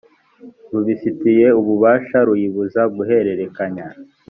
[0.71, 3.85] rubifitiye ububasha ruyibuza guhererekanya